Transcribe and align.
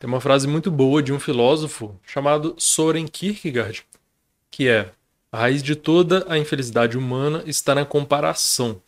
Tem 0.00 0.08
uma 0.08 0.20
frase 0.20 0.48
muito 0.48 0.70
boa 0.70 1.02
de 1.02 1.12
um 1.12 1.20
filósofo 1.20 1.94
chamado 2.02 2.54
Soren 2.56 3.06
Kierkegaard, 3.06 3.84
que 4.50 4.66
é: 4.66 4.92
A 5.30 5.40
raiz 5.40 5.62
de 5.62 5.76
toda 5.76 6.24
a 6.26 6.38
infelicidade 6.38 6.96
humana 6.96 7.42
está 7.46 7.74
na 7.74 7.84
comparação. 7.84 8.80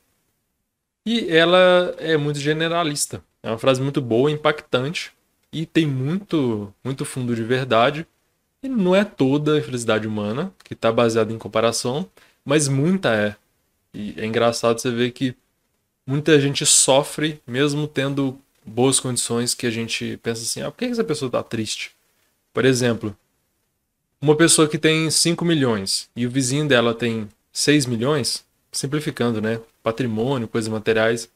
E 1.04 1.28
ela 1.28 1.94
é 1.98 2.16
muito 2.16 2.38
generalista. 2.38 3.22
É 3.42 3.50
uma 3.50 3.58
frase 3.58 3.82
muito 3.82 4.00
boa, 4.00 4.30
impactante 4.30 5.12
e 5.52 5.66
tem 5.66 5.86
muito, 5.86 6.72
muito 6.82 7.04
fundo 7.04 7.36
de 7.36 7.44
verdade. 7.44 8.06
E 8.62 8.68
não 8.68 8.96
é 8.96 9.04
toda 9.04 9.52
a 9.52 9.58
infelicidade 9.58 10.08
humana 10.08 10.50
que 10.64 10.72
está 10.72 10.90
baseada 10.90 11.30
em 11.30 11.36
comparação, 11.36 12.08
mas 12.42 12.68
muita 12.68 13.14
é. 13.14 13.36
E 13.92 14.14
é 14.16 14.24
engraçado 14.24 14.80
você 14.80 14.90
ver 14.90 15.10
que 15.10 15.36
muita 16.06 16.40
gente 16.40 16.64
sofre 16.64 17.42
mesmo 17.46 17.86
tendo 17.86 18.38
boas 18.64 19.00
condições 19.00 19.54
que 19.54 19.66
a 19.66 19.70
gente 19.70 20.18
pensa 20.22 20.42
assim, 20.42 20.62
ah, 20.62 20.70
por 20.70 20.78
que 20.78 20.84
essa 20.84 21.04
pessoa 21.04 21.28
está 21.28 21.42
triste? 21.42 21.92
Por 22.52 22.64
exemplo, 22.64 23.16
uma 24.20 24.36
pessoa 24.36 24.68
que 24.68 24.78
tem 24.78 25.10
5 25.10 25.44
milhões 25.44 26.08
e 26.14 26.26
o 26.26 26.30
vizinho 26.30 26.66
dela 26.68 26.94
tem 26.94 27.28
6 27.52 27.86
milhões, 27.86 28.44
simplificando, 28.70 29.40
né? 29.40 29.60
Patrimônio, 29.82 30.48
coisas 30.48 30.70
materiais. 30.70 31.28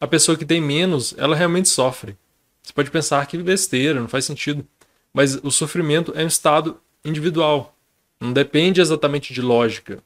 A 0.00 0.06
pessoa 0.06 0.36
que 0.36 0.44
tem 0.44 0.60
menos, 0.60 1.14
ela 1.16 1.34
realmente 1.34 1.68
sofre. 1.68 2.16
Você 2.62 2.72
pode 2.72 2.90
pensar 2.90 3.26
que 3.26 3.38
besteira, 3.38 4.00
não 4.00 4.08
faz 4.08 4.24
sentido. 4.24 4.66
Mas 5.12 5.36
o 5.36 5.50
sofrimento 5.50 6.12
é 6.14 6.22
um 6.22 6.28
estado 6.28 6.78
individual. 7.04 7.74
Não 8.20 8.32
depende 8.32 8.80
exatamente 8.80 9.32
de 9.32 9.40
lógica. 9.40 10.02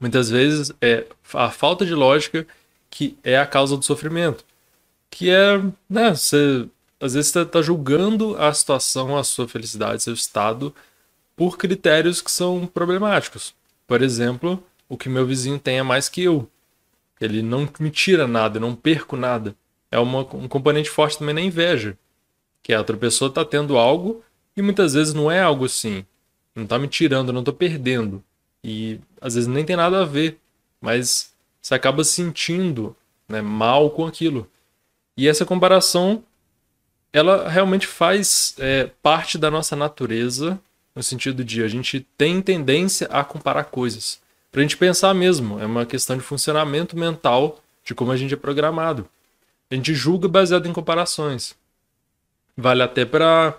Muitas 0.00 0.30
vezes 0.30 0.72
é 0.80 1.04
a 1.34 1.50
falta 1.50 1.84
de 1.84 1.94
lógica 1.94 2.46
que 2.88 3.18
é 3.22 3.36
a 3.36 3.46
causa 3.46 3.76
do 3.76 3.84
sofrimento 3.84 4.44
que 5.10 5.30
é, 5.30 5.58
né, 5.88 6.10
você 6.14 6.68
às 7.00 7.14
vezes 7.14 7.30
você 7.30 7.44
tá 7.44 7.62
julgando 7.62 8.36
a 8.36 8.52
situação, 8.52 9.16
a 9.16 9.22
sua 9.22 9.46
felicidade, 9.46 10.02
seu 10.02 10.14
estado 10.14 10.74
por 11.36 11.56
critérios 11.56 12.20
que 12.20 12.30
são 12.30 12.66
problemáticos. 12.66 13.54
Por 13.86 14.02
exemplo, 14.02 14.62
o 14.88 14.96
que 14.96 15.08
meu 15.08 15.24
vizinho 15.24 15.58
tem 15.58 15.78
é 15.78 15.82
mais 15.82 16.08
que 16.08 16.22
eu. 16.22 16.50
Ele 17.20 17.42
não 17.42 17.68
me 17.78 17.90
tira 17.90 18.26
nada, 18.26 18.56
eu 18.56 18.60
não 18.60 18.74
perco 18.74 19.16
nada. 19.16 19.54
É 19.90 19.98
uma, 19.98 20.20
um 20.34 20.48
componente 20.48 20.90
forte 20.90 21.18
também 21.18 21.34
na 21.34 21.40
inveja. 21.40 21.96
Que 22.62 22.74
a 22.74 22.78
outra 22.78 22.96
pessoa 22.96 23.28
está 23.28 23.44
tendo 23.44 23.78
algo 23.78 24.22
e 24.56 24.62
muitas 24.62 24.94
vezes 24.94 25.14
não 25.14 25.30
é 25.30 25.40
algo 25.40 25.64
assim. 25.64 26.04
Não 26.54 26.64
está 26.64 26.78
me 26.78 26.88
tirando, 26.88 27.32
não 27.32 27.40
estou 27.40 27.54
perdendo. 27.54 28.22
E 28.62 29.00
às 29.20 29.34
vezes 29.34 29.46
nem 29.46 29.64
tem 29.64 29.76
nada 29.76 30.02
a 30.02 30.04
ver. 30.04 30.38
Mas 30.80 31.32
você 31.62 31.74
acaba 31.74 32.02
sentindo 32.02 32.96
né, 33.28 33.40
mal 33.40 33.90
com 33.90 34.04
aquilo. 34.04 34.50
E 35.18 35.26
essa 35.26 35.44
comparação, 35.44 36.22
ela 37.12 37.48
realmente 37.48 37.88
faz 37.88 38.54
é, 38.56 38.88
parte 39.02 39.36
da 39.36 39.50
nossa 39.50 39.74
natureza, 39.74 40.60
no 40.94 41.02
sentido 41.02 41.42
de 41.42 41.60
a 41.60 41.66
gente 41.66 42.06
tem 42.16 42.40
tendência 42.40 43.08
a 43.08 43.24
comparar 43.24 43.64
coisas. 43.64 44.20
Para 44.52 44.60
a 44.60 44.62
gente 44.62 44.76
pensar 44.76 45.12
mesmo, 45.12 45.58
é 45.58 45.66
uma 45.66 45.84
questão 45.84 46.16
de 46.16 46.22
funcionamento 46.22 46.96
mental 46.96 47.58
de 47.84 47.96
como 47.96 48.12
a 48.12 48.16
gente 48.16 48.32
é 48.32 48.36
programado. 48.36 49.08
A 49.68 49.74
gente 49.74 49.92
julga 49.92 50.28
baseado 50.28 50.68
em 50.68 50.72
comparações. 50.72 51.56
Vale 52.56 52.84
até 52.84 53.04
para 53.04 53.58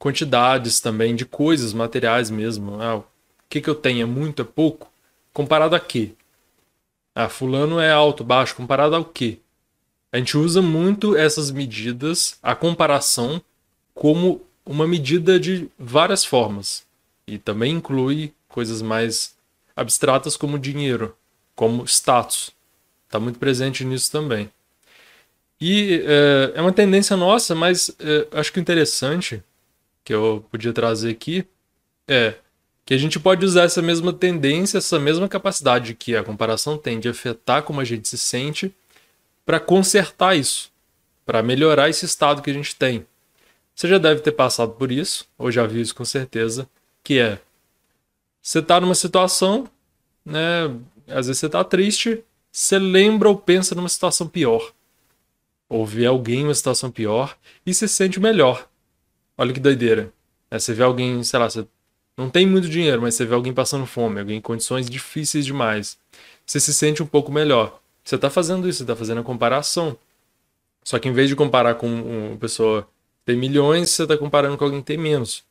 quantidades 0.00 0.80
também 0.80 1.14
de 1.14 1.24
coisas, 1.24 1.72
materiais 1.72 2.30
mesmo. 2.30 2.82
Ah, 2.82 2.96
o 2.96 3.04
que, 3.48 3.60
que 3.60 3.70
eu 3.70 3.76
tenho 3.76 4.02
é 4.02 4.06
muito, 4.06 4.42
é 4.42 4.44
pouco? 4.44 4.90
Comparado 5.32 5.76
a 5.76 5.80
quê? 5.80 6.14
Ah, 7.14 7.28
fulano 7.28 7.78
é 7.78 7.92
alto, 7.92 8.24
baixo, 8.24 8.56
comparado 8.56 8.96
ao 8.96 9.04
quê? 9.04 9.38
A 10.16 10.18
gente 10.18 10.38
usa 10.38 10.62
muito 10.62 11.14
essas 11.14 11.50
medidas, 11.50 12.38
a 12.42 12.54
comparação, 12.54 13.38
como 13.94 14.40
uma 14.64 14.86
medida 14.86 15.38
de 15.38 15.68
várias 15.78 16.24
formas. 16.24 16.86
E 17.26 17.36
também 17.36 17.74
inclui 17.74 18.32
coisas 18.48 18.80
mais 18.80 19.34
abstratas 19.76 20.34
como 20.34 20.58
dinheiro, 20.58 21.14
como 21.54 21.84
status. 21.84 22.50
Está 23.04 23.20
muito 23.20 23.38
presente 23.38 23.84
nisso 23.84 24.10
também. 24.10 24.48
E 25.60 26.02
é, 26.06 26.52
é 26.54 26.62
uma 26.62 26.72
tendência 26.72 27.14
nossa, 27.14 27.54
mas 27.54 27.90
é, 28.00 28.26
acho 28.38 28.50
que 28.54 28.58
interessante 28.58 29.42
que 30.02 30.14
eu 30.14 30.46
podia 30.50 30.72
trazer 30.72 31.10
aqui 31.10 31.44
é 32.08 32.36
que 32.86 32.94
a 32.94 32.98
gente 32.98 33.20
pode 33.20 33.44
usar 33.44 33.64
essa 33.64 33.82
mesma 33.82 34.14
tendência, 34.14 34.78
essa 34.78 34.98
mesma 34.98 35.28
capacidade 35.28 35.92
que 35.92 36.16
a 36.16 36.24
comparação 36.24 36.78
tem 36.78 36.98
de 36.98 37.06
afetar 37.06 37.64
como 37.64 37.82
a 37.82 37.84
gente 37.84 38.08
se 38.08 38.16
sente 38.16 38.74
para 39.46 39.60
consertar 39.60 40.36
isso, 40.36 40.72
para 41.24 41.42
melhorar 41.42 41.88
esse 41.88 42.04
estado 42.04 42.42
que 42.42 42.50
a 42.50 42.54
gente 42.54 42.74
tem. 42.74 43.06
Você 43.74 43.88
já 43.88 43.96
deve 43.96 44.20
ter 44.20 44.32
passado 44.32 44.72
por 44.72 44.90
isso, 44.90 45.28
ou 45.38 45.50
já 45.50 45.66
viu 45.66 45.80
isso 45.80 45.94
com 45.94 46.04
certeza, 46.04 46.68
que 47.04 47.18
é 47.18 47.38
você 48.42 48.58
está 48.58 48.80
numa 48.80 48.94
situação, 48.94 49.68
né? 50.24 50.64
Às 51.08 51.26
vezes 51.26 51.38
você 51.38 51.46
está 51.46 51.62
triste, 51.62 52.24
você 52.50 52.78
lembra 52.78 53.28
ou 53.28 53.36
pensa 53.36 53.74
numa 53.74 53.88
situação 53.88 54.28
pior. 54.28 54.72
Ou 55.68 55.84
vê 55.84 56.06
alguém 56.06 56.40
em 56.40 56.44
uma 56.44 56.54
situação 56.54 56.90
pior 56.90 57.36
e 57.64 57.74
se 57.74 57.88
sente 57.88 58.20
melhor. 58.20 58.68
Olha 59.36 59.52
que 59.52 59.60
doideira. 59.60 60.12
É, 60.50 60.58
você 60.58 60.72
vê 60.72 60.82
alguém, 60.82 61.22
sei 61.22 61.38
lá, 61.38 61.50
você 61.50 61.66
não 62.16 62.30
tem 62.30 62.46
muito 62.46 62.68
dinheiro, 62.68 63.02
mas 63.02 63.14
você 63.14 63.26
vê 63.26 63.34
alguém 63.34 63.52
passando 63.52 63.84
fome, 63.84 64.20
alguém 64.20 64.38
em 64.38 64.40
condições 64.40 64.88
difíceis 64.88 65.44
demais. 65.44 65.98
Você 66.46 66.60
se 66.60 66.72
sente 66.72 67.02
um 67.02 67.06
pouco 67.06 67.30
melhor. 67.30 67.80
Você 68.06 68.14
está 68.14 68.30
fazendo 68.30 68.68
isso, 68.68 68.78
você 68.78 68.84
está 68.84 68.94
fazendo 68.94 69.20
a 69.20 69.24
comparação. 69.24 69.98
Só 70.84 70.96
que 70.96 71.08
em 71.08 71.12
vez 71.12 71.28
de 71.28 71.34
comparar 71.34 71.74
com 71.74 71.88
uma 71.88 72.36
pessoa 72.36 72.82
que 72.82 73.32
tem 73.32 73.36
milhões, 73.36 73.90
você 73.90 74.04
está 74.04 74.16
comparando 74.16 74.56
com 74.56 74.64
alguém 74.64 74.78
que 74.78 74.86
tem 74.86 74.96
menos. 74.96 75.42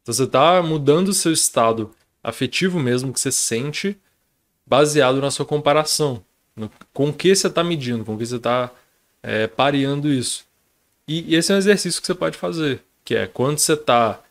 Então 0.00 0.14
você 0.14 0.24
está 0.24 0.62
mudando 0.62 1.08
o 1.08 1.12
seu 1.12 1.30
estado 1.30 1.90
afetivo 2.24 2.80
mesmo 2.80 3.12
que 3.12 3.20
você 3.20 3.30
sente 3.30 3.98
baseado 4.66 5.20
na 5.20 5.30
sua 5.30 5.44
comparação. 5.44 6.24
No, 6.56 6.70
com 6.94 7.10
o 7.10 7.12
que 7.12 7.36
você 7.36 7.48
está 7.48 7.62
medindo, 7.62 8.02
com 8.02 8.14
o 8.14 8.18
que 8.18 8.24
você 8.24 8.36
está 8.36 8.70
é, 9.22 9.46
pareando 9.46 10.10
isso. 10.10 10.46
E, 11.06 11.34
e 11.34 11.36
esse 11.36 11.52
é 11.52 11.54
um 11.54 11.58
exercício 11.58 12.00
que 12.00 12.06
você 12.06 12.14
pode 12.14 12.38
fazer, 12.38 12.82
que 13.04 13.14
é 13.14 13.26
quando 13.26 13.58
você 13.58 13.74
está 13.74 14.22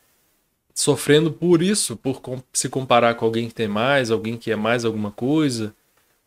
sofrendo 0.74 1.32
por 1.32 1.62
isso, 1.62 1.96
por 1.96 2.20
se 2.52 2.68
comparar 2.68 3.14
com 3.14 3.26
alguém 3.26 3.48
que 3.48 3.54
tem 3.54 3.68
mais, 3.68 4.10
alguém 4.10 4.38
que 4.38 4.50
é 4.50 4.56
mais 4.56 4.86
alguma 4.86 5.12
coisa, 5.12 5.76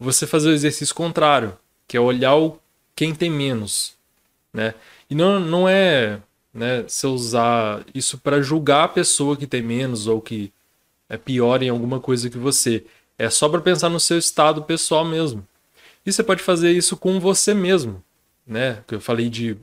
você 0.03 0.27
fazer 0.27 0.51
o 0.51 0.53
exercício 0.53 0.95
contrário, 0.95 1.57
que 1.87 1.97
é 1.97 2.01
olhar 2.01 2.37
o 2.37 2.59
quem 2.95 3.15
tem 3.15 3.31
menos, 3.31 3.95
né? 4.53 4.75
E 5.09 5.15
não, 5.15 5.41
não 5.41 5.69
é, 5.69 6.21
né, 6.53 6.85
você 6.87 7.07
usar 7.07 7.85
isso 7.95 8.19
para 8.19 8.43
julgar 8.43 8.85
a 8.85 8.89
pessoa 8.89 9.37
que 9.37 9.47
tem 9.47 9.63
menos 9.63 10.07
ou 10.07 10.21
que 10.21 10.53
é 11.09 11.17
pior 11.17 11.63
em 11.63 11.69
alguma 11.69 12.01
coisa 12.01 12.29
que 12.29 12.39
você. 12.39 12.85
É 13.19 13.31
só 13.31 13.49
para 13.49 13.61
pensar 13.61 13.89
no 13.89 14.01
seu 14.01 14.19
estado 14.19 14.63
pessoal 14.63 15.05
mesmo. 15.05 15.47
E 16.05 16.13
você 16.13 16.23
pode 16.23 16.43
fazer 16.43 16.73
isso 16.73 16.97
com 16.97 17.21
você 17.21 17.55
mesmo, 17.55 18.03
né? 18.47 18.83
Que 18.87 18.95
eu 18.95 19.01
falei 19.01 19.29
de 19.29 19.57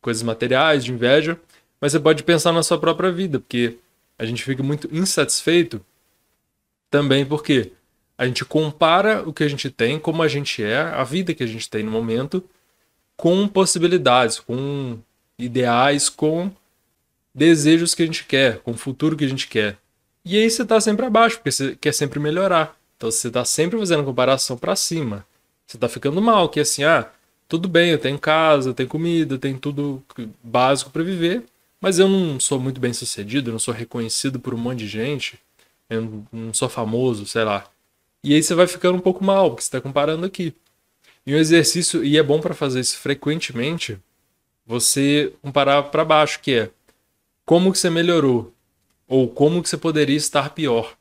coisas 0.00 0.22
materiais, 0.22 0.84
de 0.84 0.92
inveja, 0.92 1.38
mas 1.80 1.92
você 1.92 2.00
pode 2.00 2.22
pensar 2.22 2.52
na 2.52 2.62
sua 2.62 2.78
própria 2.78 3.12
vida, 3.12 3.38
porque 3.38 3.78
a 4.18 4.24
gente 4.24 4.42
fica 4.42 4.62
muito 4.62 4.88
insatisfeito 4.94 5.84
também 6.90 7.26
porque 7.26 7.72
a 8.18 8.26
gente 8.26 8.44
compara 8.44 9.22
o 9.26 9.32
que 9.32 9.44
a 9.44 9.48
gente 9.48 9.70
tem, 9.70 9.98
como 9.98 10.22
a 10.22 10.28
gente 10.28 10.62
é, 10.62 10.78
a 10.78 11.04
vida 11.04 11.34
que 11.34 11.42
a 11.42 11.46
gente 11.46 11.68
tem 11.68 11.82
no 11.82 11.90
momento, 11.90 12.42
com 13.16 13.46
possibilidades, 13.46 14.38
com 14.40 14.98
ideais, 15.38 16.08
com 16.08 16.50
desejos 17.34 17.94
que 17.94 18.02
a 18.02 18.06
gente 18.06 18.24
quer, 18.24 18.58
com 18.60 18.70
o 18.72 18.76
futuro 18.76 19.16
que 19.16 19.24
a 19.24 19.28
gente 19.28 19.46
quer. 19.46 19.76
E 20.24 20.36
aí 20.36 20.50
você 20.50 20.62
está 20.62 20.80
sempre 20.80 21.04
abaixo, 21.06 21.36
porque 21.36 21.52
você 21.52 21.76
quer 21.76 21.92
sempre 21.92 22.18
melhorar. 22.18 22.76
Então 22.96 23.10
você 23.10 23.28
está 23.28 23.44
sempre 23.44 23.78
fazendo 23.78 24.04
comparação 24.04 24.56
para 24.56 24.74
cima. 24.74 25.26
Você 25.66 25.76
está 25.76 25.88
ficando 25.88 26.20
mal, 26.22 26.48
que 26.48 26.58
é 26.58 26.62
assim, 26.62 26.84
ah, 26.84 27.10
tudo 27.48 27.68
bem, 27.68 27.90
eu 27.90 27.98
tenho 27.98 28.18
casa, 28.18 28.70
eu 28.70 28.74
tenho 28.74 28.88
comida, 28.88 29.34
eu 29.34 29.38
tenho 29.38 29.58
tudo 29.58 30.02
básico 30.42 30.90
para 30.90 31.02
viver, 31.02 31.44
mas 31.80 31.98
eu 31.98 32.08
não 32.08 32.40
sou 32.40 32.58
muito 32.58 32.80
bem 32.80 32.92
sucedido, 32.92 33.50
eu 33.50 33.52
não 33.52 33.58
sou 33.58 33.74
reconhecido 33.74 34.40
por 34.40 34.54
um 34.54 34.58
monte 34.58 34.78
de 34.80 34.88
gente, 34.88 35.38
eu 35.90 36.24
não 36.32 36.54
sou 36.54 36.68
famoso, 36.68 37.26
sei 37.26 37.44
lá. 37.44 37.68
E 38.26 38.34
aí 38.34 38.42
você 38.42 38.56
vai 38.56 38.66
ficando 38.66 38.98
um 38.98 39.00
pouco 39.00 39.22
mal, 39.22 39.50
porque 39.50 39.62
você 39.62 39.68
está 39.68 39.80
comparando 39.80 40.26
aqui. 40.26 40.52
E 41.24 41.32
um 41.32 41.38
exercício, 41.38 42.04
e 42.04 42.18
é 42.18 42.22
bom 42.24 42.40
para 42.40 42.54
fazer 42.54 42.80
isso 42.80 42.98
frequentemente, 42.98 44.00
você 44.66 45.32
comparar 45.40 45.84
para 45.84 46.04
baixo, 46.04 46.40
que 46.40 46.52
é 46.52 46.70
como 47.44 47.70
que 47.70 47.78
você 47.78 47.88
melhorou 47.88 48.52
ou 49.06 49.28
como 49.28 49.62
que 49.62 49.68
você 49.68 49.76
poderia 49.76 50.16
estar 50.16 50.50
pior. 50.50 50.96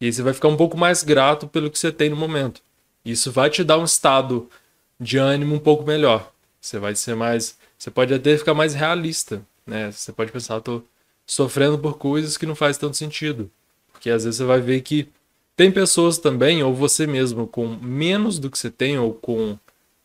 E 0.00 0.06
aí 0.06 0.12
você 0.12 0.22
vai 0.22 0.34
ficar 0.34 0.48
um 0.48 0.56
pouco 0.56 0.76
mais 0.76 1.04
grato 1.04 1.46
pelo 1.46 1.70
que 1.70 1.78
você 1.78 1.92
tem 1.92 2.10
no 2.10 2.16
momento. 2.16 2.60
Isso 3.04 3.30
vai 3.30 3.48
te 3.48 3.62
dar 3.62 3.78
um 3.78 3.84
estado 3.84 4.50
de 4.98 5.18
ânimo 5.18 5.54
um 5.54 5.60
pouco 5.60 5.84
melhor. 5.84 6.32
Você 6.60 6.80
vai 6.80 6.96
ser 6.96 7.14
mais, 7.14 7.56
você 7.78 7.92
pode 7.92 8.12
até 8.12 8.36
ficar 8.36 8.54
mais 8.54 8.74
realista, 8.74 9.40
né? 9.64 9.92
Você 9.92 10.12
pode 10.12 10.32
pensar, 10.32 10.60
tô 10.60 10.82
sofrendo 11.24 11.78
por 11.78 11.96
coisas 11.96 12.36
que 12.36 12.44
não 12.44 12.56
faz 12.56 12.76
tanto 12.76 12.96
sentido. 12.96 13.48
Porque 13.92 14.10
às 14.10 14.24
vezes 14.24 14.38
você 14.38 14.44
vai 14.44 14.60
ver 14.60 14.80
que 14.80 15.08
tem 15.56 15.72
pessoas 15.72 16.18
também, 16.18 16.62
ou 16.62 16.74
você 16.74 17.06
mesmo, 17.06 17.46
com 17.46 17.66
menos 17.66 18.38
do 18.38 18.50
que 18.50 18.58
você 18.58 18.70
tem, 18.70 18.98
ou 18.98 19.14
com 19.14 19.58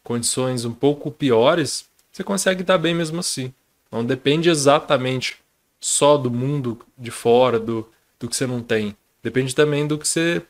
condições 0.03 0.63
um 0.63 0.73
pouco 0.73 1.11
piores, 1.11 1.85
você 2.11 2.23
consegue 2.23 2.61
estar 2.61 2.77
bem 2.77 2.95
mesmo 2.95 3.19
assim. 3.19 3.53
Não 3.91 4.05
depende 4.05 4.49
exatamente 4.49 5.37
só 5.79 6.17
do 6.17 6.31
mundo 6.31 6.79
de 6.97 7.11
fora, 7.11 7.59
do, 7.59 7.87
do 8.19 8.29
que 8.29 8.35
você 8.35 8.47
não 8.47 8.61
tem. 8.61 8.95
Depende 9.21 9.53
também 9.53 9.85
do 9.85 9.97
que 9.97 10.07
você. 10.07 10.41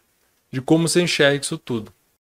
de 0.52 0.62
como 0.62 0.88
você 0.88 1.02
enxerga 1.02 1.44
isso 1.44 1.58
tudo. 1.58 1.92